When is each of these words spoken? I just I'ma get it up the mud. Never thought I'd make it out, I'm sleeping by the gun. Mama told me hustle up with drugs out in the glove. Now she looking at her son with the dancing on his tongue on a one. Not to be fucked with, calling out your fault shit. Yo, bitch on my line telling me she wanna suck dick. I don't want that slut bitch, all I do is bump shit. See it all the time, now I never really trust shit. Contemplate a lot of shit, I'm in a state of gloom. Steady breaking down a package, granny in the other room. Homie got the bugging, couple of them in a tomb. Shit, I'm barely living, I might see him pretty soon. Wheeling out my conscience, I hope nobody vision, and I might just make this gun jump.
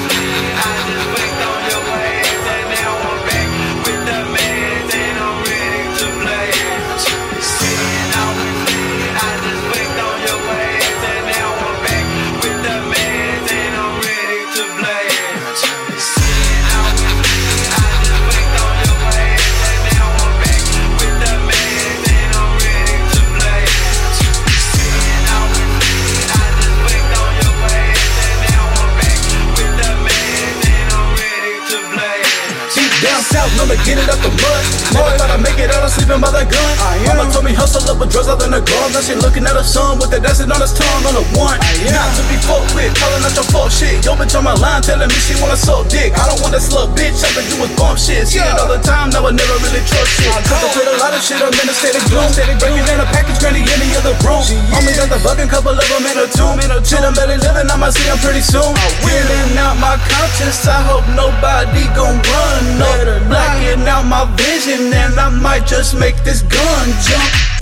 I 0.00 0.84
just 0.86 1.17
I'ma 33.36 33.76
get 33.84 34.00
it 34.00 34.08
up 34.08 34.20
the 34.24 34.30
mud. 34.32 34.62
Never 34.94 35.12
thought 35.18 35.28
I'd 35.28 35.42
make 35.42 35.58
it 35.60 35.68
out, 35.68 35.84
I'm 35.84 35.92
sleeping 35.92 36.20
by 36.22 36.32
the 36.32 36.48
gun. 36.48 36.72
Mama 37.04 37.28
told 37.28 37.44
me 37.44 37.52
hustle 37.52 37.84
up 37.90 38.00
with 38.00 38.08
drugs 38.08 38.28
out 38.30 38.40
in 38.40 38.54
the 38.54 38.62
glove. 38.64 38.90
Now 38.96 39.04
she 39.04 39.12
looking 39.18 39.44
at 39.44 39.52
her 39.52 39.66
son 39.66 40.00
with 40.00 40.08
the 40.08 40.20
dancing 40.22 40.48
on 40.48 40.60
his 40.64 40.72
tongue 40.72 41.04
on 41.04 41.12
a 41.18 41.24
one. 41.36 41.60
Not 41.92 42.08
to 42.16 42.22
be 42.32 42.40
fucked 42.48 42.72
with, 42.72 42.94
calling 42.96 43.20
out 43.20 43.34
your 43.36 43.44
fault 43.52 43.68
shit. 43.68 44.00
Yo, 44.00 44.16
bitch 44.16 44.32
on 44.32 44.48
my 44.48 44.56
line 44.56 44.80
telling 44.80 45.08
me 45.12 45.18
she 45.20 45.36
wanna 45.36 45.60
suck 45.60 45.84
dick. 45.92 46.16
I 46.16 46.24
don't 46.24 46.40
want 46.40 46.56
that 46.56 46.64
slut 46.64 46.96
bitch, 46.96 47.20
all 47.20 47.36
I 47.36 47.42
do 47.44 47.56
is 47.68 47.72
bump 47.76 48.00
shit. 48.00 48.24
See 48.24 48.40
it 48.40 48.56
all 48.56 48.70
the 48.70 48.80
time, 48.80 49.12
now 49.12 49.28
I 49.28 49.32
never 49.36 49.56
really 49.60 49.84
trust 49.84 50.08
shit. 50.16 50.32
Contemplate 50.48 50.88
a 50.88 50.96
lot 50.96 51.12
of 51.12 51.20
shit, 51.20 51.42
I'm 51.42 51.52
in 51.52 51.68
a 51.68 51.74
state 51.76 51.98
of 52.00 52.04
gloom. 52.08 52.32
Steady 52.32 52.56
breaking 52.56 52.88
down 52.88 53.04
a 53.04 53.08
package, 53.12 53.36
granny 53.42 53.60
in 53.60 53.78
the 53.84 53.90
other 54.00 54.16
room. 54.24 54.40
Homie 54.72 54.96
got 54.96 55.12
the 55.12 55.20
bugging, 55.20 55.52
couple 55.52 55.76
of 55.76 55.84
them 55.84 56.04
in 56.08 56.16
a 56.16 56.26
tomb. 56.32 56.56
Shit, 56.80 57.04
I'm 57.04 57.12
barely 57.12 57.36
living, 57.36 57.68
I 57.68 57.76
might 57.76 57.92
see 57.92 58.08
him 58.08 58.16
pretty 58.24 58.40
soon. 58.40 58.72
Wheeling 59.04 59.58
out 59.60 59.76
my 59.76 60.00
conscience, 60.08 60.64
I 60.64 60.80
hope 60.88 61.04
nobody 61.12 61.67
vision, 64.48 64.92
and 64.92 65.18
I 65.20 65.28
might 65.28 65.66
just 65.66 65.98
make 65.98 66.16
this 66.24 66.42
gun 66.42 66.86
jump. 67.04 67.57